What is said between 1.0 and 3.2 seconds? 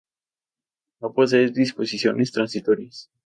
posee disposiciones transitorias.